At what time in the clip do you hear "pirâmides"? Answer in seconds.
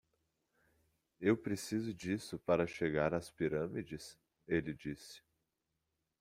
3.29-4.17